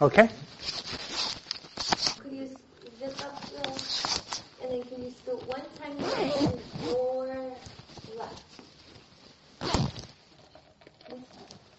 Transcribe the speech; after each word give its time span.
Okay? 0.00 0.28
Could 2.18 2.32
you 2.32 2.50
zip 2.98 3.16
up 3.24 3.40
the, 3.46 4.62
and 4.62 4.72
then 4.72 4.82
can 4.84 5.02
you 5.04 5.14
scoot 5.22 5.42
one 5.48 5.62
time 5.80 5.96
your 6.84 7.54
left? 8.18 8.42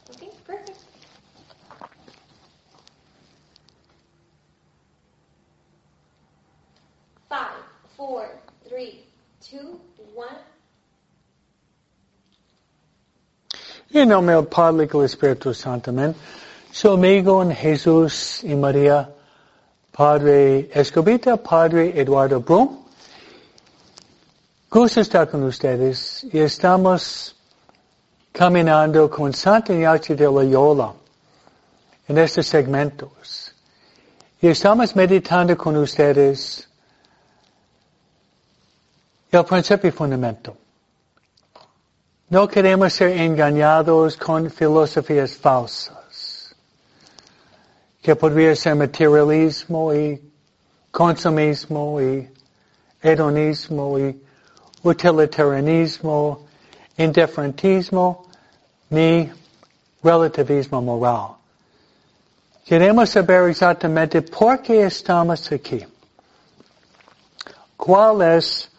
Okay, 0.10 0.30
perfect. 0.46 0.80
Five, 7.29 7.52
four, 7.95 8.29
three, 8.68 9.04
two, 9.41 9.79
one. 10.15 10.27
En 13.93 14.09
nombre 14.09 14.34
del 14.34 14.45
Padre 14.47 14.86
y 14.86 14.88
del 14.88 15.04
Espíritu 15.05 15.54
Santo, 15.54 15.91
amén. 15.91 16.15
Su 16.80 16.91
amigo 16.91 17.41
en 17.41 17.55
Jesús 17.55 18.44
y 18.44 18.54
María, 18.54 19.09
Padre 19.91 20.70
Escobita, 20.72 21.36
Padre 21.36 22.00
Eduardo 22.00 22.40
Brum. 22.40 22.86
Gusto 24.70 25.02
estar 25.02 25.27
con 25.27 25.41
ustedes 25.45 26.23
y 26.31 26.38
estamos 26.38 27.36
caminando 28.31 29.09
con 29.09 29.34
Santa 29.34 29.73
Ignacio 29.73 30.16
de 30.16 30.26
Loyola 30.26 30.94
en 32.08 32.20
estos 32.20 32.45
segmentos. 32.45 33.55
Y 34.39 34.50
estamos 34.50 34.95
meditando 34.95 35.58
con 35.58 35.78
ustedes 35.78 36.70
el 39.31 39.45
principio 39.45 39.89
y 39.89 39.91
fundamento. 39.91 40.55
No 42.30 42.48
queremos 42.48 42.94
ser 42.94 43.17
engañados 43.17 44.16
con 44.16 44.52
filosofías 44.52 45.36
falsas, 45.38 45.97
que 48.07 48.16
podría 48.16 48.55
ser 48.55 48.73
materialismo 48.73 49.93
y 49.93 50.31
consumismo 50.91 52.00
y 52.00 52.31
hedonismo 53.02 53.99
y 53.99 54.23
utilitarianismo, 54.81 56.47
indiferentismo, 56.95 58.25
ni 58.91 59.30
relativismo 60.02 60.81
moral. 60.81 61.36
Queremos 62.66 63.09
saber 63.09 63.49
exactamente 63.49 64.21
por 64.21 64.61
qué 64.61 64.86
estamos 64.86 65.52
aquí. 65.52 65.86
¿Cuál 67.75 68.21
es 68.38 68.69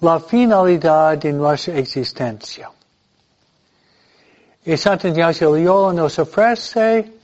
la 0.00 0.18
finalidad 0.18 1.16
de 1.18 1.32
nuestra 1.32 1.78
existencia? 1.78 2.68
Y 4.64 4.76
Santo 4.76 5.06
Ignacio 5.06 5.50
Loyola 5.50 5.92
nos 5.92 6.18
ofrece 6.18 7.21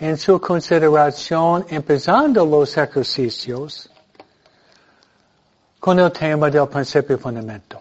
en 0.00 0.16
su 0.16 0.40
consideración, 0.40 1.66
empezando 1.68 2.46
los 2.46 2.76
ejercicios, 2.76 3.90
con 5.80 5.98
el 5.98 6.12
tema 6.12 6.50
del 6.50 6.68
principio 6.68 7.18
fundamento. 7.18 7.80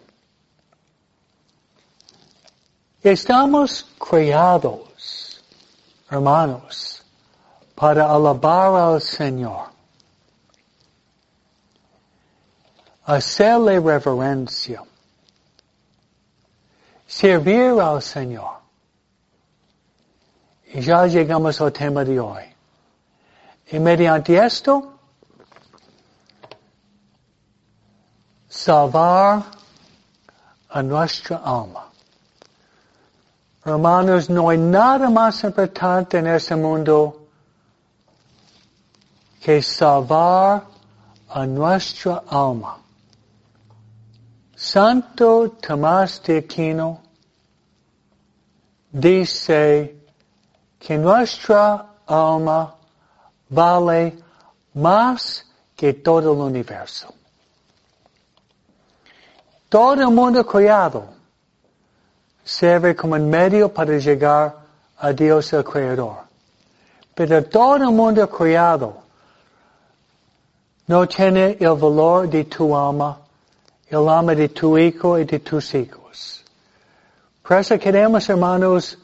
Estamos 3.02 3.86
creados, 4.00 5.44
hermanos, 6.10 7.04
para 7.76 8.12
alabar 8.12 8.94
al 8.94 9.02
Señor, 9.02 9.68
hacerle 13.06 13.80
reverencia, 13.80 14.84
servir 17.06 17.80
al 17.80 18.02
Señor. 18.02 18.67
Ya 20.74 21.08
llegamos 21.08 21.62
al 21.62 21.72
tema 21.72 22.04
de 22.04 22.20
hoy. 22.20 22.44
Y 23.72 23.80
mediante 23.80 24.38
esto, 24.38 25.00
salvar 28.50 29.44
a 30.70 30.84
nuestra 30.84 31.38
alma. 31.38 31.88
Hermanos, 33.64 34.30
no 34.30 34.50
hay 34.50 34.58
nada 34.58 35.10
más 35.10 35.44
importante 35.44 36.20
en 36.20 36.28
este 36.28 36.56
mundo 36.56 37.28
que 39.42 39.62
salvar 39.62 40.66
a 41.30 41.46
nuestra 41.46 42.24
alma. 42.30 42.78
Santo 44.56 45.52
Tomás 45.62 46.22
de 46.24 46.38
Aquino 46.40 47.02
dice 48.92 49.97
que 50.80 50.98
nuestra 50.98 51.86
alma 52.06 52.76
vale 53.50 54.18
más 54.74 55.46
que 55.76 55.94
todo 55.94 56.34
el 56.34 56.40
universo. 56.40 57.14
Todo 59.70 60.02
el 60.02 60.10
mundo 60.10 60.46
creado 60.46 61.06
sirve 62.44 62.96
como 62.96 63.16
un 63.16 63.30
medio 63.30 63.74
para 63.74 63.98
llegar 63.98 64.56
a 65.00 65.12
Dios 65.12 65.52
el 65.54 65.64
Creador. 65.64 66.20
Pero 67.14 67.44
todo 67.44 67.76
el 67.76 67.92
mundo 67.92 68.30
creado 68.30 68.98
no 70.88 71.08
tiene 71.08 71.58
el 71.60 71.74
valor 71.74 72.30
de 72.30 72.46
tu 72.46 72.76
alma, 72.76 73.20
el 73.90 74.08
alma 74.08 74.34
de 74.34 74.50
tu 74.50 74.78
hijo 74.78 75.20
y 75.20 75.26
de 75.26 75.40
tus 75.40 75.74
hijos. 75.76 76.44
Por 77.44 77.58
eso 77.58 77.78
queremos, 77.78 78.30
hermanos, 78.30 78.98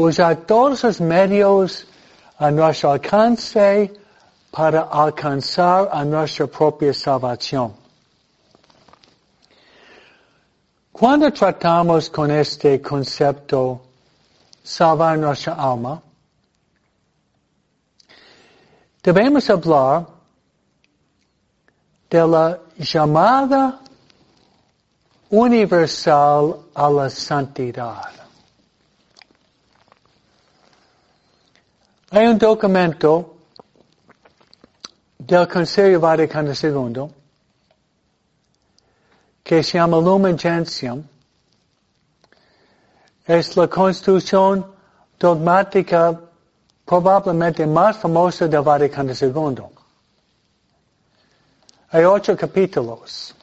usar 0.00 0.36
todos 0.46 0.84
los 0.84 1.00
medios 1.00 1.86
a 2.38 2.50
nuestro 2.50 2.92
alcance 2.92 3.92
para 4.50 4.82
alcanzar 4.82 5.88
a 5.92 6.04
nuestra 6.04 6.46
propia 6.46 6.92
salvación. 6.92 7.74
Cuando 10.92 11.30
tratamos 11.32 12.10
con 12.10 12.30
este 12.30 12.80
concepto, 12.80 13.80
salvar 14.62 15.18
nuestra 15.18 15.54
alma, 15.54 16.02
debemos 19.02 19.48
hablar 19.48 20.06
de 22.10 22.26
la 22.26 22.58
llamada 22.76 23.80
universal 25.30 26.56
a 26.74 26.90
la 26.90 27.08
santidad. 27.08 28.19
Hay 32.12 32.26
un 32.26 32.38
documento 32.38 33.36
del 35.16 35.46
Concilio 35.46 36.00
Vaticano 36.00 36.50
II 36.50 37.08
que 39.44 39.62
se 39.62 39.78
llama 39.78 39.98
Lumen 39.98 40.36
Gentium. 40.36 41.04
Es 43.24 43.56
la 43.56 43.68
constitución 43.68 44.66
dogmática 45.20 46.20
probablemente 46.84 47.64
más 47.64 47.98
famosa 47.98 48.48
del 48.48 48.62
Vaticano 48.62 49.12
II. 49.12 49.62
Hay 51.90 52.04
ocho 52.04 52.36
capítulos. 52.36 53.36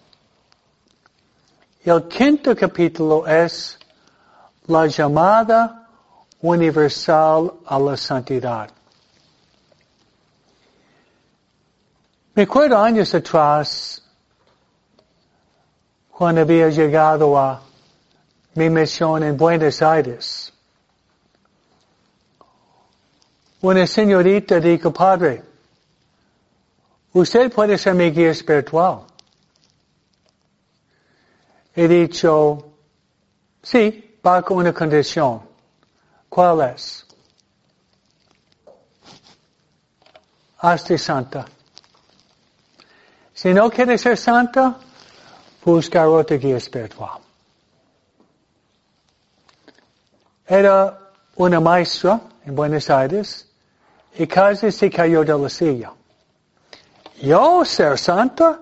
El 1.86 2.06
quinto 2.10 2.54
capítulo 2.54 3.26
es 3.26 3.80
la 4.66 4.88
llamada 4.88 5.87
universal 6.42 7.54
a 7.66 7.80
la 7.80 7.98
santidad. 7.98 8.70
Me 12.36 12.44
acuerdo 12.44 12.78
años 12.78 13.14
atrás, 13.16 14.04
cuando 16.12 16.42
había 16.42 16.70
llegado 16.70 17.38
a 17.38 17.62
mi 18.54 18.70
misión 18.70 19.24
en 19.24 19.36
Buenos 19.36 19.82
Aires, 19.82 20.54
una 23.62 23.88
señorita 23.88 24.60
dijo, 24.60 24.94
Padre, 24.94 25.44
usted 27.14 27.52
puede 27.52 27.78
ser 27.78 27.96
mi 27.96 28.12
guía 28.12 28.30
espiritual. 28.30 29.08
He 31.76 31.88
dicho, 31.88 32.72
sí, 33.64 34.20
bajo 34.22 34.54
una 34.54 34.74
condición. 34.74 35.42
¿Cuál 36.30 36.74
es? 36.74 37.06
Hazte 40.60 40.98
santa. 40.98 41.46
Si 43.34 43.54
no 43.54 43.70
quieres 43.70 44.02
ser 44.02 44.18
santa, 44.18 44.78
buscar 45.64 46.08
otra 46.08 46.38
guía 46.38 46.58
espiritual. 46.58 47.20
Era 50.48 50.98
una 51.36 51.60
maestra 51.60 52.22
en 52.46 52.56
Buenos 52.56 52.90
Aires 52.90 53.48
y 54.18 54.26
casi 54.26 54.72
se 54.72 54.90
cayó 54.90 55.24
de 55.24 55.38
la 55.38 55.50
silla. 55.50 55.92
¿Yo 57.22 57.64
ser 57.66 57.98
santa? 57.98 58.60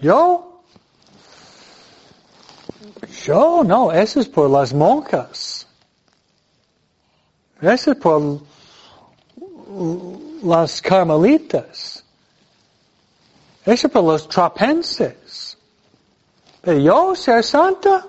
¿Yo? 0.00 0.62
Yo 3.24 3.62
no, 3.64 3.90
eso 3.92 4.20
es 4.20 4.28
por 4.28 4.50
las 4.50 4.72
monjas. 4.72 5.61
Eso 7.62 7.92
es 7.92 7.96
por 7.96 8.40
las 10.42 10.82
carmelitas. 10.82 12.02
Eso 13.64 13.88
para 13.88 14.06
los 14.06 14.28
trapenses. 14.28 15.56
Pero 16.60 16.78
yo 16.78 17.14
ser 17.14 17.44
santa. 17.44 18.06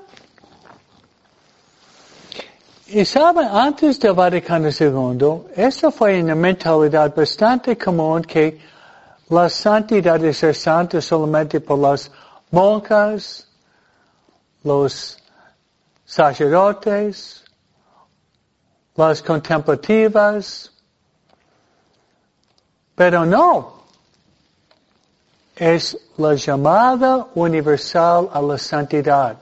Y 2.88 3.06
saben, 3.06 3.48
antes 3.48 4.00
del 4.00 4.14
Vaticano 4.14 4.70
II, 4.70 5.54
eso 5.56 5.92
fue 5.92 6.22
una 6.22 6.36
mentalidad 6.36 7.16
bastante 7.16 7.78
común 7.78 8.24
que 8.24 8.60
la 9.30 9.50
santidad 9.50 10.20
de 10.20 10.34
ser 10.34 10.56
santo 10.56 11.00
solamente 11.02 11.60
por 11.60 11.80
las 11.80 12.12
monjas, 12.52 13.48
los 14.64 15.18
sacerdotes, 16.06 17.43
las 18.96 19.22
contemplativas, 19.22 20.72
pero 22.96 23.26
no. 23.26 23.84
Es 25.56 25.96
la 26.18 26.34
llamada 26.34 27.28
universal 27.36 28.30
a 28.34 28.42
la 28.42 28.58
santidad. 28.58 29.38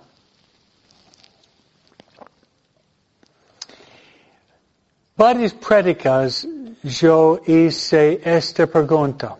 Varias 5.15 5.53
prédicas 5.53 6.45
yo 6.83 7.41
hice 7.45 8.21
esta 8.25 8.67
pregunta. 8.67 9.37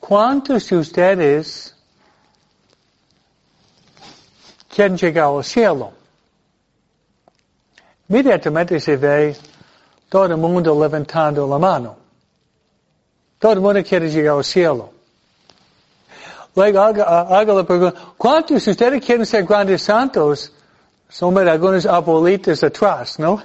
¿Cuántos 0.00 0.68
de 0.68 0.76
ustedes 0.76 1.74
quieren 4.68 4.96
llegar 4.96 5.26
al 5.26 5.44
cielo? 5.44 6.01
Inmediatamente 8.12 8.78
se 8.78 8.98
ve 8.98 9.34
todo 10.10 10.26
el 10.26 10.36
mundo 10.36 10.78
levantando 10.78 11.48
la 11.48 11.58
mano. 11.58 11.96
Todo 13.38 13.52
el 13.54 13.60
mundo 13.60 13.82
quiere 13.82 14.10
llegar 14.10 14.36
al 14.36 14.44
cielo. 14.44 14.92
Luego 16.54 16.82
haga, 16.82 17.42
la 17.42 17.64
pregunta, 17.64 17.98
¿cuántos 18.18 18.66
de 18.66 18.70
ustedes 18.70 19.02
quieren 19.02 19.24
ser 19.24 19.46
grandes 19.46 19.80
santos? 19.80 20.52
Son 21.08 21.38
algunos 21.38 21.86
abuelitos 21.86 22.62
atrás, 22.62 23.18
¿no? 23.18 23.42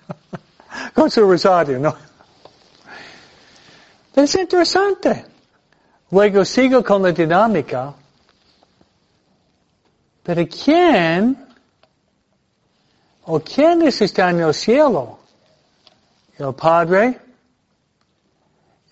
Con 0.94 1.10
su 1.10 1.22
rosario, 1.22 1.78
¿no? 1.78 1.96
Es 4.14 4.34
interesante. 4.34 5.24
Luego 6.10 6.44
sigo 6.44 6.84
con 6.84 7.02
la 7.02 7.12
dinámica. 7.12 7.94
Pero 10.22 10.46
¿quién 10.46 11.45
o 13.26 13.40
quiénes 13.40 14.00
están 14.00 14.40
en 14.40 14.46
el 14.46 14.54
cielo? 14.54 15.18
El 16.38 16.54
Padre, 16.54 17.20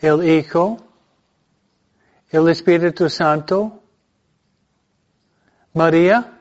el 0.00 0.28
Hijo, 0.28 0.78
el 2.30 2.48
Espíritu 2.48 3.08
Santo, 3.08 3.80
María, 5.72 6.32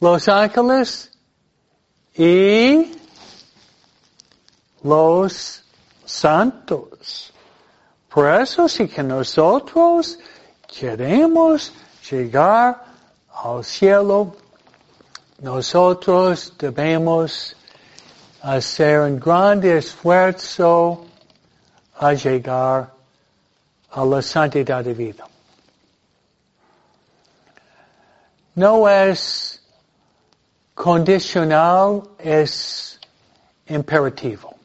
los 0.00 0.28
ángeles 0.28 1.10
y 2.14 2.92
los 4.82 5.64
santos. 6.04 7.32
Por 8.08 8.40
eso 8.40 8.68
si 8.68 8.86
que 8.86 9.02
nosotros 9.02 10.18
queremos 10.66 11.72
llegar 12.08 12.84
al 13.32 13.64
cielo, 13.64 14.36
nosotros 15.40 16.52
debemos 16.58 17.56
hacer 18.42 19.00
un 19.00 19.18
grande 19.18 19.78
esfuerzo 19.78 21.06
a 21.98 22.12
llegar 22.12 22.92
a 23.90 24.04
la 24.04 24.22
santidad 24.22 24.84
de 24.84 24.94
vida. 24.94 25.24
No 28.54 28.88
es 28.88 29.62
condicional, 30.74 32.02
es 32.18 32.98
imperativo. 33.68 34.56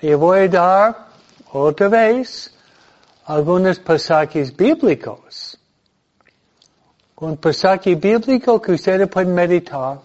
Y 0.00 0.14
voy 0.14 0.40
a 0.40 0.48
dar 0.48 1.06
otra 1.52 1.88
vez 1.88 2.54
algunos 3.24 3.78
pasajes 3.78 4.54
bíblicos. 4.54 5.53
Un 7.24 7.38
pasaje 7.38 7.94
bíblico 7.94 8.60
que 8.60 8.72
ustedes 8.72 9.08
pueden 9.08 9.32
meditar 9.32 9.98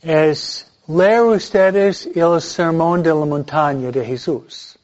es 0.00 0.66
leer 0.88 1.20
ustedes 1.20 2.06
el 2.14 2.40
sermón 2.40 3.02
de 3.02 3.10
la 3.10 3.26
montaña 3.26 3.90
de 3.90 4.02
Jesús. 4.02 4.78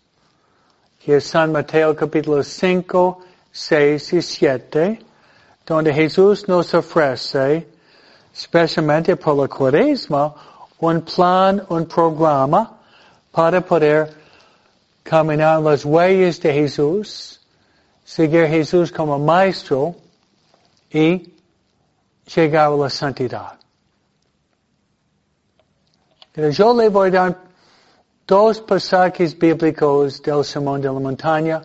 Que 1.03 1.17
es 1.17 1.25
San 1.25 1.51
Mateo 1.51 1.97
capítulo 1.97 2.43
5, 2.43 3.21
6 3.51 4.13
y 4.13 4.21
7, 4.21 4.99
donde 5.65 5.95
Jesús 5.95 6.47
nos 6.47 6.75
ofrece, 6.75 7.67
especialmente 8.35 9.17
por 9.17 9.35
la 9.35 9.49
cuaresma, 9.49 10.35
un 10.79 11.01
plan, 11.01 11.65
un 11.71 11.87
programa 11.87 12.79
para 13.31 13.63
poder 13.63 14.15
caminar 15.03 15.63
las 15.63 15.87
huellas 15.87 16.39
de 16.39 16.53
Jesús, 16.53 17.42
seguir 18.15 18.45
a 18.45 18.49
Jesús 18.49 18.93
como 18.93 19.19
maestro 19.19 19.95
y 20.91 21.33
llegar 22.35 22.71
a 22.71 22.77
la 22.77 22.91
santidad. 22.91 23.59
Pero 26.31 26.51
yo 26.51 26.75
le 26.75 26.91
voy 26.91 27.09
a 27.09 27.11
dar 27.13 27.39
dos 28.27 28.61
pasajes 28.61 29.39
bíblicos 29.39 30.21
del 30.21 30.45
Sermón 30.45 30.83
de 30.83 30.89
la 30.89 31.01
Montaña 31.01 31.63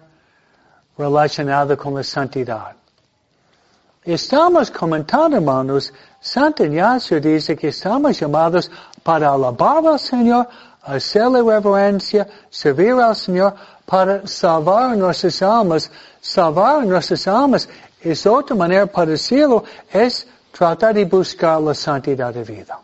relacionados 0.97 1.77
con 1.77 1.95
la 1.95 2.03
santidad. 2.03 2.77
Estamos 4.05 4.71
comentando, 4.71 5.35
hermanos, 5.35 5.93
Santa 6.21 6.63
Ignacio 6.63 7.19
dice 7.19 7.57
que 7.57 7.67
estamos 7.67 8.17
llamados 8.17 8.71
para 9.03 9.33
alabar 9.33 9.85
al 9.85 9.99
Señor, 9.99 10.47
hacerle 10.87 11.43
reverencia, 11.43 12.27
servir 12.49 12.93
al 12.93 13.15
Señor, 13.15 13.53
para 13.85 14.25
salvar 14.25 14.97
nuestras 14.97 15.41
almas. 15.41 15.91
Salvar 16.21 16.85
nuestras 16.85 17.27
almas 17.27 17.69
es 18.01 18.25
otra 18.25 18.55
manera 18.55 18.85
para 18.85 19.11
decirlo, 19.11 19.63
es 19.91 20.27
tratar 20.51 20.93
de 20.95 21.05
buscar 21.05 21.61
la 21.61 21.73
santidad 21.73 22.33
de 22.33 22.43
vida. 22.43 22.79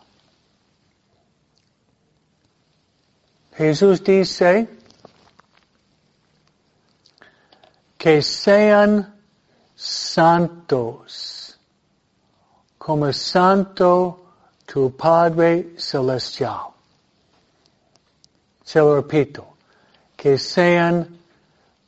Jesús 3.56 4.02
dice 4.02 4.68
que 7.96 8.20
sean 8.20 9.14
santos, 9.74 11.58
como 12.76 13.12
santo 13.12 14.24
tu 14.66 14.94
Padre 14.96 15.74
Celestial. 15.78 16.73
Se 18.64 18.80
lo 18.80 18.96
repito, 18.96 19.46
que 20.16 20.38
sean 20.38 21.18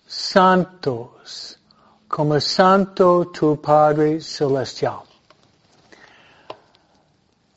santos, 0.07 1.59
como 2.07 2.39
santo 2.39 3.27
tu 3.33 3.61
Padre 3.61 4.21
Celestial. 4.21 5.01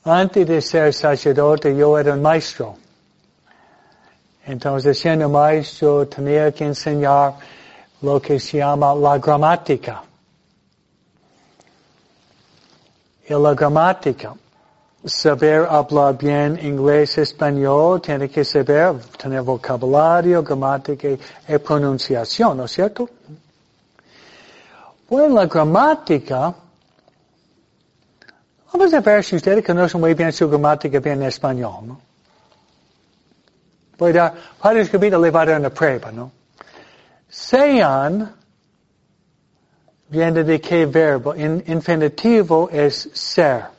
Antes 0.05 0.47
de 0.47 0.61
ser 0.61 0.93
sacerdote 0.93 1.75
yo 1.75 1.99
era 1.99 2.13
un 2.13 2.21
maestro. 2.21 2.77
Entonces 4.45 4.97
siendo 4.97 5.29
maestro 5.29 6.07
tenía 6.07 6.51
que 6.51 6.65
enseñar 6.65 7.35
lo 8.01 8.19
que 8.19 8.39
se 8.39 8.57
llama 8.57 8.95
la 8.95 9.19
gramática. 9.19 10.03
y 13.29 13.33
la 13.33 13.53
gramática. 13.53 14.33
Saber 15.05 15.65
hablar 15.69 16.17
bien 16.17 16.59
inglés, 16.61 17.17
español, 17.17 18.01
tiene 18.01 18.29
que 18.29 18.43
saber 18.43 18.99
tener 19.17 19.41
vocabulario, 19.41 20.43
gramática 20.43 21.07
y 21.07 21.57
pronunciación, 21.57 22.57
¿no 22.57 22.65
es 22.65 22.71
cierto? 22.71 23.09
Bueno, 25.09 25.35
la 25.35 25.45
gramática, 25.45 26.53
vamos 28.73 28.93
a 28.93 28.99
ver 28.99 29.23
si 29.23 29.37
ustedes 29.37 29.65
conocen 29.65 30.01
muy 30.01 30.13
bien 30.13 30.33
su 30.33 30.49
gramática 30.49 30.99
bien 30.99 31.21
en 31.21 31.29
español, 31.29 31.87
¿no? 31.87 32.01
Voy 33.97 34.11
a 34.11 34.13
dar, 34.13 34.33
para 34.61 34.81
escribir 34.81 35.17
le 35.17 35.31
va 35.31 35.41
a 35.41 35.45
dar 35.45 35.59
una 35.59 35.69
prueba, 35.69 36.11
¿no? 36.11 36.31
Sean 37.29 38.33
viene 40.09 40.43
de 40.43 40.59
qué 40.59 40.85
verbo. 40.85 41.33
En 41.35 41.63
infinitivo 41.67 42.69
es 42.71 43.09
ser. 43.13 43.78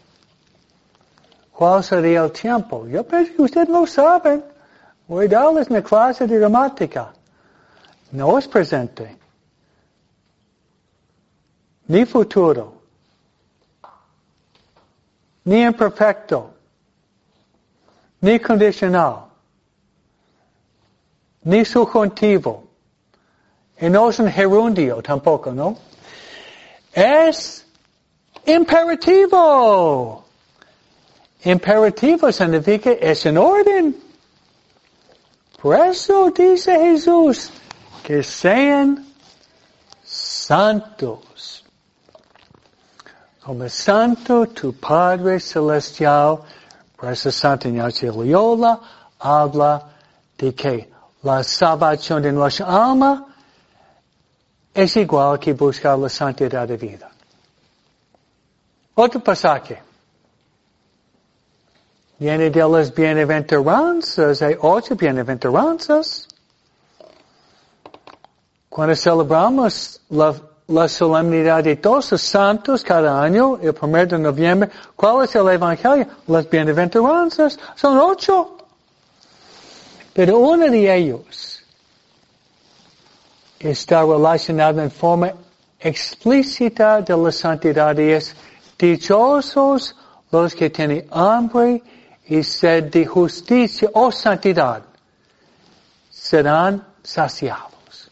¿Cuál 1.60 1.84
sería 1.84 2.24
el 2.24 2.32
tiempo? 2.32 2.86
Yo 2.86 3.06
pienso 3.06 3.34
que 3.34 3.42
ustedes 3.42 3.68
lo 3.68 3.86
saben. 3.86 4.42
Voy 5.06 5.26
a 5.26 5.28
darles 5.28 5.70
mi 5.70 5.82
clase 5.82 6.26
de 6.26 6.38
gramática. 6.38 7.12
No 8.12 8.38
es 8.38 8.48
presente. 8.48 9.18
Ni 11.86 12.06
futuro. 12.06 12.80
Ni 15.44 15.60
imperfecto. 15.60 16.54
ni 18.22 18.38
condicional, 18.38 19.26
ni 21.42 21.62
subjuntivo, 21.64 22.64
y 23.78 23.90
no 23.90 24.08
es 24.08 24.18
un 24.18 24.30
gerundio 24.30 25.02
tampoco, 25.02 25.52
¿no? 25.52 25.76
Es 26.94 27.66
imperativo. 28.46 30.29
Imperativo 31.44 32.30
significa 32.30 32.90
es 32.90 33.24
en 33.24 33.38
orden. 33.38 33.96
Por 35.60 35.76
eso 35.76 36.30
dice 36.30 36.78
Jesús 36.78 37.50
que 38.02 38.22
sean 38.22 39.06
santos. 40.04 41.64
Como 43.42 43.68
santo 43.68 44.46
tu 44.46 44.72
Padre 44.74 45.40
Celestial, 45.40 46.40
por 46.96 47.10
eso 47.10 47.30
Santa 47.30 47.68
Ignacio 47.68 48.12
Loyola 48.12 48.80
habla 49.18 49.86
de 50.36 50.54
que 50.54 50.90
la 51.22 51.42
salvación 51.42 52.22
de 52.22 52.32
nuestra 52.32 52.66
alma 52.66 53.26
es 54.74 54.96
igual 54.96 55.38
que 55.38 55.52
buscar 55.54 55.98
la 55.98 56.08
santidad 56.08 56.68
de 56.68 56.76
vida. 56.76 57.10
Otro 58.94 59.20
pasaje. 59.20 59.89
Viene 62.20 62.50
de 62.50 62.68
las 62.68 62.94
bienaventuranzas, 62.94 64.42
hay 64.42 64.54
ocho 64.60 64.94
bienaventuranzas. 64.94 66.28
Cuando 68.68 68.94
celebramos 68.94 70.02
la, 70.10 70.34
la, 70.68 70.86
solemnidad 70.86 71.64
de 71.64 71.76
todos 71.76 72.12
los 72.12 72.20
santos 72.20 72.84
cada 72.84 73.22
año, 73.22 73.58
el 73.62 73.72
primero 73.72 74.18
de 74.18 74.18
noviembre, 74.18 74.68
¿cuál 74.94 75.24
es 75.24 75.34
el 75.34 75.48
evangelio? 75.48 76.08
Las 76.26 76.48
bienaventuranzas. 76.50 77.58
Son 77.74 77.98
ocho. 77.98 78.58
Pero 80.12 80.40
uno 80.40 80.66
de 80.70 80.94
ellos 80.94 81.64
está 83.58 84.02
relacionado 84.02 84.82
en 84.82 84.90
forma 84.90 85.32
explícita 85.78 87.00
de 87.00 87.16
la 87.16 87.32
santidad 87.32 87.98
es 87.98 88.36
dichosos 88.78 89.96
los 90.30 90.54
que 90.54 90.68
tienen 90.68 91.06
hambre 91.10 91.82
y 92.30 92.44
sed 92.44 92.92
de 92.92 93.04
justicia 93.04 93.90
o 93.92 94.12
santidad 94.12 94.84
serán 96.08 96.86
saciados. 97.02 98.08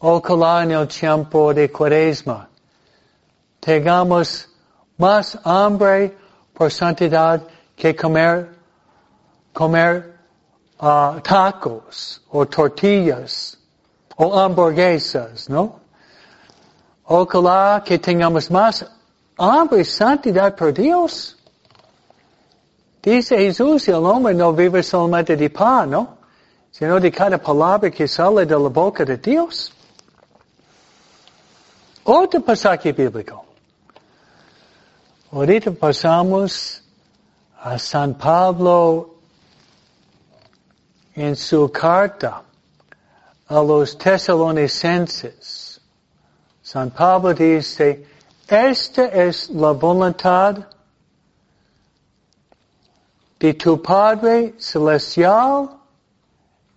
Ojalá 0.00 0.64
en 0.64 0.72
el 0.72 0.88
tiempo 0.88 1.54
de 1.54 1.70
cuaresma 1.70 2.48
tengamos 3.60 4.48
más 4.98 5.38
hambre 5.44 6.16
por 6.52 6.72
santidad 6.72 7.46
que 7.76 7.94
comer, 7.94 8.48
comer 9.52 10.18
uh, 10.80 11.20
tacos 11.20 12.22
o 12.32 12.44
tortillas 12.44 13.56
o 14.16 14.36
hamburguesas, 14.36 15.48
¿no? 15.48 15.78
Ojalá 17.04 17.84
que 17.84 18.00
tengamos 18.00 18.50
más 18.50 18.84
hambre 19.38 19.82
y 19.82 19.84
santidad 19.84 20.56
por 20.56 20.74
Dios 20.74 21.35
Dice 23.06 23.38
Jesús, 23.38 23.86
el 23.86 24.04
hombre 24.04 24.34
no 24.34 24.52
vive 24.52 24.82
solamente 24.82 25.36
de 25.36 25.48
pan, 25.48 25.90
¿no? 25.90 26.18
Sino 26.72 26.98
de 26.98 27.12
cada 27.12 27.38
palabra 27.38 27.88
que 27.88 28.08
sale 28.08 28.44
de 28.44 28.58
la 28.58 28.68
boca 28.68 29.04
de 29.04 29.16
Dios. 29.16 29.72
Otro 32.02 32.40
pasaje 32.40 32.92
bíblico. 32.92 33.44
Ahorita 35.30 35.70
pasamos 35.70 36.82
a 37.62 37.78
San 37.78 38.14
Pablo 38.14 39.14
en 41.14 41.36
su 41.36 41.70
carta 41.70 42.42
a 43.46 43.62
los 43.62 43.96
tesalonicenses. 43.96 45.80
San 46.60 46.90
Pablo 46.90 47.32
dice, 47.32 48.04
esta 48.48 49.04
es 49.04 49.48
la 49.50 49.70
voluntad 49.70 50.75
de 53.38 53.54
tu 53.54 53.82
Padre 53.82 54.54
Celestial, 54.58 55.68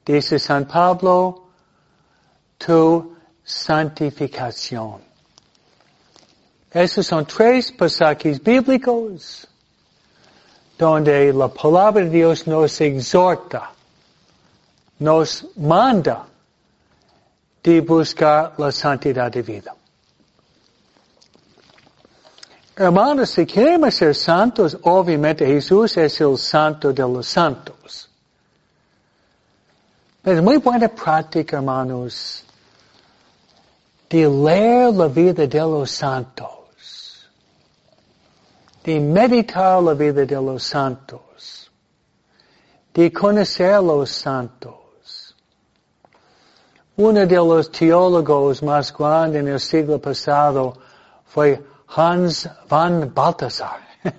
dice 0.06 0.39
San 0.39 0.66
Pablo, 0.66 1.44
tu 2.58 3.16
santificación. 3.44 5.01
Esos 6.72 7.08
son 7.08 7.25
tres 7.25 7.72
pasajes 7.72 8.42
bíblicos 8.44 9.48
donde 10.78 11.34
la 11.34 11.48
palabra 11.48 12.04
de 12.04 12.10
Dios 12.10 12.46
nos 12.48 12.80
exhorta, 12.80 13.72
nos 15.00 15.46
manda 15.58 16.25
de 17.63 17.82
buscar 17.82 18.54
la 18.58 18.72
santidad 18.72 19.32
de 19.32 19.42
vida. 19.42 19.75
Hermanos, 22.79 23.31
si 23.31 23.45
queremos 23.45 23.93
ser 23.93 24.15
santos, 24.15 24.77
obviamente 24.83 25.45
Jesús 25.45 25.98
es 25.98 26.21
el 26.21 26.38
santo 26.38 26.93
de 26.93 27.01
los 27.01 27.27
santos. 27.27 28.09
Es 30.24 30.41
muy 30.41 30.59
buena 30.59 30.88
práctica, 30.88 31.57
hermanos, 31.57 32.45
de 34.09 34.29
leer 34.29 34.93
la 34.93 35.07
vida 35.07 35.45
de 35.45 35.59
los 35.59 35.91
santos, 35.91 37.29
de 38.81 38.98
meditar 38.98 39.83
la 39.83 39.93
vida 39.93 40.25
de 40.25 40.41
los 40.41 40.63
santos, 40.63 41.69
de 42.93 43.12
conocer 43.12 43.83
los 43.83 44.09
santos. 44.09 45.36
Uno 46.95 47.25
de 47.25 47.36
los 47.36 47.69
teólogos 47.69 48.63
más 48.63 48.93
grandes 48.93 49.41
en 49.41 49.50
el 49.50 49.59
siglo 49.59 50.00
pasado 50.00 50.77
fue 51.25 51.62
Hans 51.89 52.48
van 52.67 53.10
Balthasar. 53.13 53.79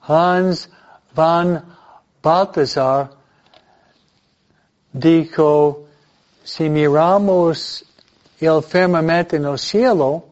Hans 0.00 0.68
van 1.14 1.62
Balthasar 2.22 3.10
dijo, 4.92 5.86
si 6.44 6.68
miramos 6.68 7.84
el 8.40 8.62
firmamento 8.62 9.36
en 9.36 9.44
el 9.46 9.58
cielo, 9.58 10.24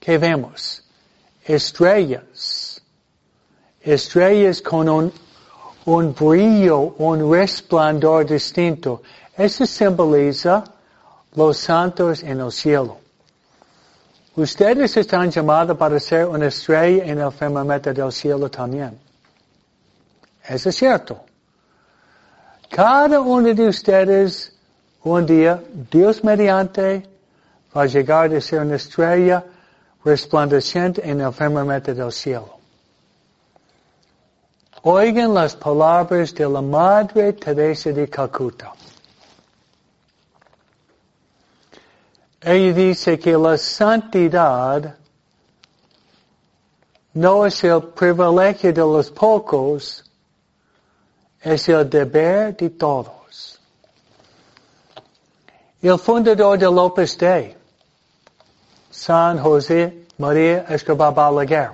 ¿qué 0.00 0.18
vemos? 0.18 0.82
Estrellas. 1.44 2.80
Estrellas 3.80 4.60
con 4.62 4.88
un, 4.88 5.12
un 5.84 6.12
brillo, 6.12 6.94
un 6.98 7.30
resplandor 7.30 8.26
distinto. 8.26 9.02
Eso 9.36 9.64
simboliza 9.64 10.64
los 11.34 11.58
santos 11.58 12.22
en 12.22 12.40
el 12.40 12.50
cielo. 12.50 13.03
Ustedes 14.36 14.96
están 14.96 15.30
llamados 15.30 15.76
para 15.76 16.00
ser 16.00 16.26
una 16.26 16.46
estrella 16.46 17.04
en 17.04 17.20
el 17.20 17.30
firmamento 17.30 17.92
del 17.92 18.10
cielo 18.10 18.50
también. 18.50 18.98
Eso 20.48 20.70
es 20.70 20.76
cierto. 20.76 21.24
Cada 22.68 23.20
uno 23.20 23.54
de 23.54 23.68
ustedes, 23.68 24.52
un 25.04 25.24
día, 25.24 25.62
Dios 25.88 26.24
mediante, 26.24 27.08
va 27.76 27.82
a 27.82 27.86
llegar 27.86 28.34
a 28.34 28.40
ser 28.40 28.62
una 28.62 28.74
estrella 28.74 29.44
resplandeciente 30.04 31.08
en 31.08 31.20
el 31.20 31.32
firmamento 31.32 31.94
del 31.94 32.10
cielo. 32.10 32.58
Oigan 34.82 35.32
las 35.32 35.54
palabras 35.54 36.34
de 36.34 36.48
la 36.48 36.60
Madre 36.60 37.32
Teresa 37.34 37.90
de 37.90 38.08
Calcuta. 38.08 38.72
Ella 42.46 42.74
dice 42.74 43.18
que 43.18 43.38
la 43.38 43.56
santidad 43.56 44.94
no 47.14 47.46
es 47.46 47.64
el 47.64 47.82
privilegio 47.84 48.70
de 48.70 48.82
los 48.82 49.10
pocos, 49.10 50.04
es 51.40 51.68
el 51.70 51.88
deber 51.88 52.54
de 52.54 52.68
todos. 52.68 53.58
El 55.80 55.98
fundador 55.98 56.58
de 56.58 56.66
López 56.66 57.16
de 57.16 57.56
San 58.90 59.38
José 59.38 60.06
María 60.18 60.66
Escobar 60.68 61.14
Balaguer, 61.14 61.70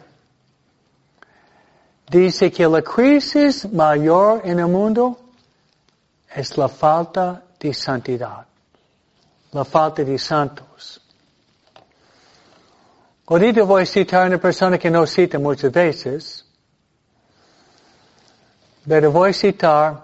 dice 2.08 2.48
que 2.52 2.68
la 2.68 2.80
crisis 2.80 3.68
mayor 3.72 4.42
en 4.44 4.60
el 4.60 4.68
mundo 4.68 5.18
es 6.32 6.56
la 6.56 6.68
falta 6.68 7.42
de 7.58 7.74
santidad 7.74 8.49
la 9.52 9.64
falta 9.64 10.04
de 10.04 10.18
santos. 10.18 11.00
Ahorita 13.26 13.62
voy 13.62 13.82
a 13.82 13.86
citar 13.86 14.26
una 14.26 14.38
persona 14.38 14.78
que 14.78 14.90
no 14.90 15.06
cita 15.06 15.38
muchas 15.38 15.70
veces, 15.70 16.44
pero 18.86 19.12
voy 19.12 19.30
a 19.30 19.32
citar 19.32 20.02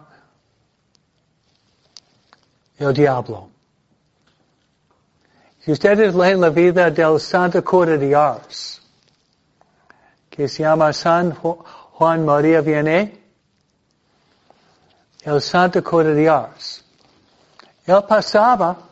el 2.78 2.92
diablo. 2.92 3.50
Si 5.60 5.72
ustedes 5.72 6.14
leen 6.14 6.40
la 6.40 6.50
vida 6.50 6.90
del 6.90 7.18
Santo 7.18 7.64
Cura 7.64 7.96
de 7.96 8.14
Ars, 8.14 8.80
que 10.30 10.46
se 10.46 10.62
llama 10.62 10.92
San 10.92 11.32
Juan 11.32 12.24
María 12.24 12.60
viene, 12.60 13.20
el 15.22 15.42
Santo 15.42 15.82
Cura 15.82 16.10
de 16.10 16.28
Ars. 16.28 16.84
Él 17.84 18.04
pasaba 18.08 18.85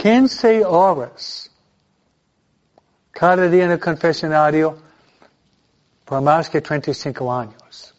15 0.00 0.64
horas 0.64 1.50
cada 3.10 3.48
día 3.48 3.64
en 3.64 3.72
el 3.72 3.80
confesionario 3.80 4.78
por 6.04 6.20
más 6.20 6.48
que 6.48 6.60
35 6.60 7.32
años. 7.32 7.94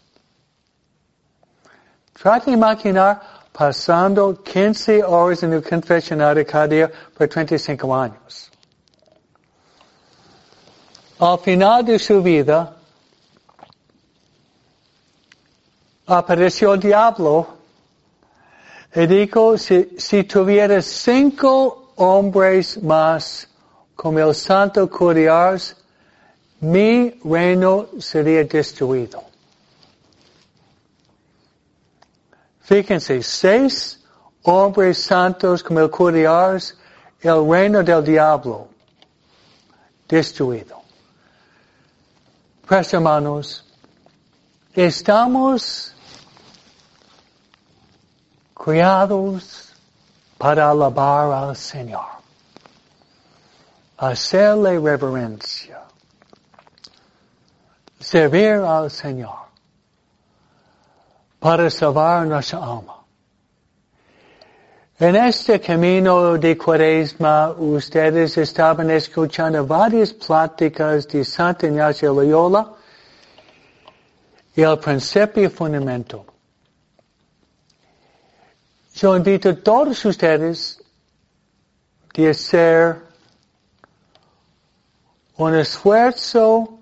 Trata 2.14 2.46
de 2.46 2.52
imaginar 2.54 3.22
pasando 3.52 4.42
15 4.42 5.04
horas 5.04 5.44
en 5.44 5.54
el 5.54 5.62
confesionario 5.62 6.46
cada 6.46 6.68
día 6.68 6.92
por 7.18 7.28
35 7.28 7.96
años. 7.96 8.50
Al 11.20 11.40
final 11.40 11.84
de 11.84 12.00
su 12.00 12.24
vida, 12.24 12.78
apareció 16.08 16.74
el 16.76 16.80
diablo 16.80 17.60
y 18.96 19.06
dijo, 19.06 19.58
si, 19.58 19.96
si 19.98 20.24
tuvieras 20.24 20.86
cinco 20.86 21.79
hombres 22.00 22.82
más 22.82 23.48
como 23.96 24.20
el 24.20 24.34
santo 24.34 24.90
Curiars, 24.90 25.76
mi 26.62 27.10
reino 27.24 27.88
sería 28.00 28.44
destruido. 28.46 29.24
Fíjense, 32.62 33.22
seis 33.22 34.00
hombres 34.44 34.98
santos 34.98 35.62
como 35.62 35.82
el 35.82 35.90
Curiars, 35.90 36.78
el 37.22 37.46
reino 37.50 37.84
del 37.84 38.04
diablo 38.04 38.70
destruido. 40.08 40.82
Pues 42.66 42.94
hermanos, 42.94 43.66
estamos 44.74 45.94
criados 48.54 49.74
para 50.40 50.70
alabar 50.70 51.34
al 51.34 51.56
Señor, 51.56 52.08
hacerle 53.98 54.80
reverencia, 54.80 55.82
servir 58.00 58.62
al 58.66 58.90
Señor, 58.90 59.36
para 61.40 61.70
salvar 61.70 62.26
nuestra 62.26 62.60
alma. 62.60 62.96
En 64.98 65.18
este 65.18 65.60
camino 65.60 66.38
de 66.38 66.58
cuaresma, 66.58 67.52
ustedes 67.52 68.38
estaban 68.38 68.90
escuchando 68.92 69.66
varias 69.66 70.14
pláticas 70.14 71.06
de 71.10 71.26
Santa 71.26 71.68
Ignacio 71.68 72.14
Loyola 72.14 72.76
y 74.56 74.62
el 74.62 74.80
principio 74.80 75.50
fundamental. 75.50 76.24
Yo 79.02 79.16
invito 79.16 79.48
a 79.48 79.56
todos 79.56 80.04
ustedes 80.04 80.78
de 82.14 82.30
hacer 82.30 83.02
un 85.38 85.56
esfuerzo 85.56 86.80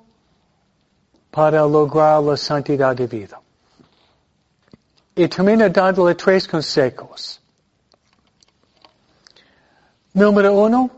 para 1.30 1.62
lograr 1.62 2.24
la 2.24 2.36
santidad 2.36 2.96
de 2.96 3.06
vida. 3.06 3.40
Y 5.14 5.28
termino 5.28 5.70
dándole 5.70 6.16
tres 6.16 6.48
consejos. 6.48 7.40
Número 10.14 10.54
uno, 10.54 10.90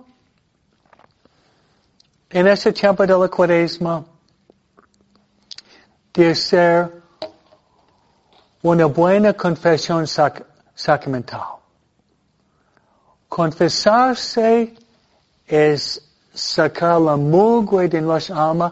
en 2.29 2.47
este 2.47 2.71
tiempo 2.71 3.05
de 3.05 3.17
la 3.17 3.27
cuaresma, 3.27 4.05
de 6.13 6.29
hacer 6.29 7.03
una 8.61 8.85
buena 8.85 9.33
confesión 9.33 10.07
sac 10.07 10.48
sacramental. 10.79 11.59
Confesarse 13.27 14.73
es 15.45 16.01
sacar 16.33 17.01
la 17.01 17.17
mugre 17.17 17.89
de 17.89 18.01
nuestra 18.01 18.49
alma 18.49 18.71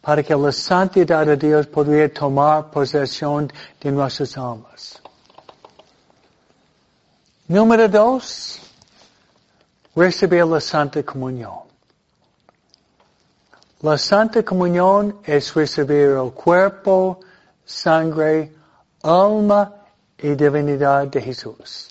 para 0.00 0.22
que 0.22 0.34
la 0.34 0.50
santidad 0.50 1.26
de 1.26 1.36
Dios 1.36 1.66
podría 1.66 2.12
tomar 2.12 2.70
posesión 2.70 3.52
de 3.80 3.92
nuestras 3.92 4.36
almas. 4.38 5.00
Número 7.48 7.86
dos, 7.86 8.58
recibir 9.94 10.46
la 10.46 10.60
Santa 10.60 11.02
Comunión. 11.02 11.70
La 13.82 13.98
Santa 13.98 14.42
Comunión 14.42 15.18
es 15.24 15.52
recibir 15.54 16.16
el 16.16 16.32
cuerpo, 16.32 17.20
sangre, 17.64 18.54
alma 19.02 19.81
y 20.22 20.34
divinidad 20.34 21.08
de 21.08 21.20
Jesús. 21.20 21.88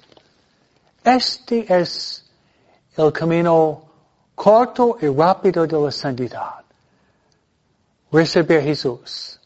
Este 1.04 1.66
es 1.68 2.24
el 2.96 3.12
camino 3.12 3.84
corto 4.36 4.98
y 5.02 5.08
rápido 5.08 5.68
de 5.68 5.80
la 5.80 5.92
santidad. 5.92 6.64
Recibir 8.12 8.62
Jesús. 8.62 9.40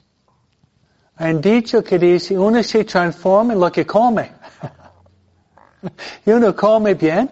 Han 1.17 1.41
dicho 1.41 1.83
que 1.83 1.97
dice, 1.97 2.37
uno 2.37 2.61
se 2.61 2.83
transforma 2.83 3.53
en 3.53 3.59
lo 3.59 3.71
que 3.71 3.85
come. 3.85 4.31
y 6.25 6.31
uno 6.31 6.55
come 6.55 6.93
bien, 6.93 7.29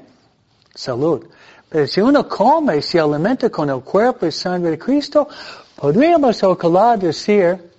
salud. 0.73 1.25
Pero 1.69 1.87
si 1.87 2.01
uno 2.01 2.27
come 2.27 2.77
y 2.77 2.81
se 2.81 2.99
alimenta 2.99 3.49
con 3.49 3.69
el 3.69 3.81
cuerpo 3.81 4.25
y 4.25 4.31
sangre 4.31 4.71
de 4.71 4.79
Cristo, 4.79 5.27
podríamos 5.75 6.41
ojalá 6.43 6.95
decir 6.97 7.71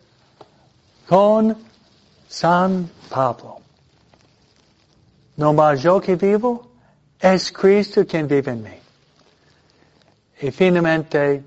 con 1.08 1.56
San 2.28 2.90
Pablo. 3.08 3.63
No 5.37 5.53
más 5.53 5.83
yo 5.83 6.01
que 6.01 6.16
vivo, 6.16 6.70
es 7.18 7.51
Cristo 7.51 8.07
quien 8.07 8.29
vive 8.29 8.53
en 8.53 8.62
mí. 8.62 8.79
Y 10.40 10.51
finalmente, 10.51 11.42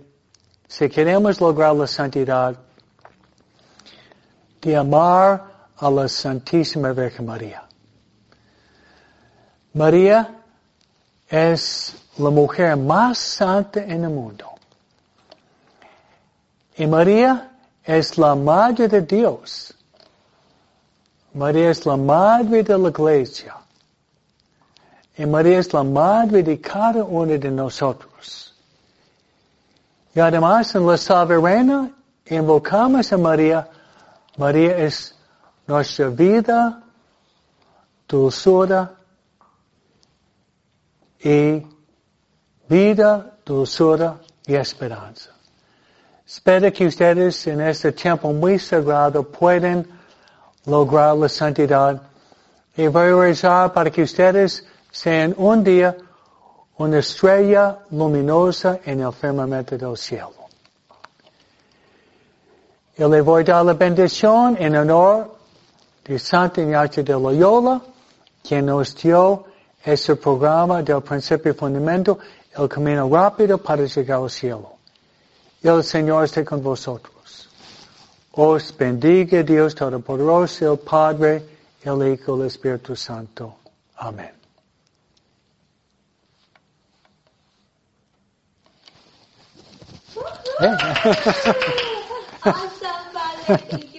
si 0.67 0.89
queremos 0.89 1.39
lograr 1.39 1.75
la 1.75 1.87
santidad, 1.87 2.57
de 4.61 4.75
amar 4.75 5.69
a 5.77 5.89
la 5.89 6.07
Santísima 6.07 6.91
Virgen 6.91 7.25
María. 7.25 7.63
María 9.73 10.43
es 11.29 11.95
la 12.17 12.29
mujer 12.29 12.75
más 12.75 13.17
santa 13.17 13.81
en 13.81 14.03
el 14.03 14.09
mundo. 14.09 14.49
Y 16.75 16.87
María 16.87 17.51
es 17.83 18.17
la 18.17 18.35
madre 18.35 18.87
de 18.87 19.01
Dios. 19.01 19.73
María 21.33 21.69
es 21.69 21.85
la 21.85 21.95
madre 21.95 22.63
de 22.63 22.77
la 22.77 22.89
iglesia. 22.89 23.55
Y 25.17 25.25
María 25.25 25.59
es 25.59 25.73
la 25.73 25.83
madre 25.83 26.43
de 26.43 26.61
cada 26.61 27.03
uno 27.03 27.37
de 27.37 27.49
nosotros. 27.49 28.53
Y 30.13 30.19
además 30.19 30.75
en 30.75 30.85
la 30.85 30.97
soberana 30.97 31.91
invocamos 32.25 33.11
a 33.11 33.17
María. 33.17 33.67
María 34.37 34.77
es 34.77 35.15
nuestra 35.65 36.09
vida, 36.09 36.83
dulzura 38.07 38.93
y 41.19 41.65
vida, 42.69 43.37
dulzura 43.43 44.17
y 44.45 44.55
esperanza. 44.55 45.31
Espero 46.25 46.71
que 46.71 46.85
ustedes 46.85 47.47
en 47.47 47.61
este 47.61 47.91
tiempo 47.91 48.31
muy 48.33 48.59
sagrado 48.59 49.23
puedan 49.23 49.87
lograr 50.65 51.15
la 51.15 51.29
santidad 51.29 52.01
y 52.75 52.87
voy 52.87 53.07
a 53.07 53.15
rezar 53.15 53.73
para 53.73 53.89
que 53.89 54.03
ustedes 54.03 54.65
sean 54.91 55.33
un 55.37 55.63
día 55.63 55.95
una 56.77 56.99
estrella 56.99 57.79
luminosa 57.91 58.79
en 58.85 59.01
el 59.01 59.11
firmamento 59.11 59.77
del 59.77 59.97
cielo. 59.97 60.33
Y 62.97 63.03
le 63.03 63.21
voy 63.21 63.41
a 63.43 63.45
dar 63.45 63.65
la 63.65 63.73
bendición 63.73 64.57
en 64.59 64.75
honor 64.75 65.35
de 66.03 66.17
Santa 66.17 66.61
Ignacio 66.61 67.03
de 67.03 67.13
Loyola, 67.13 67.81
quien 68.43 68.65
nos 68.65 68.95
dio 68.95 69.45
este 69.83 70.15
programa 70.15 70.81
del 70.81 71.01
principio 71.01 71.51
y 71.51 71.55
fundamento, 71.55 72.17
el 72.55 72.67
camino 72.67 73.09
rápido 73.09 73.57
para 73.57 73.85
llegar 73.85 74.21
al 74.21 74.29
cielo. 74.29 74.73
El 75.61 75.83
Señor 75.83 76.25
esté 76.25 76.43
con 76.43 76.61
vosotros. 76.61 77.49
Os 78.31 78.75
bendiga 78.77 79.41
Dios 79.43 79.73
Todopoderoso, 79.73 80.73
el 80.73 80.79
Padre, 80.79 81.43
el 81.83 82.13
Hijo, 82.13 82.35
el 82.35 82.47
Espíritu 82.47 82.95
Santo. 82.95 83.55
Amén. 83.97 84.36
awesome 92.45 93.11
ballet 93.13 93.93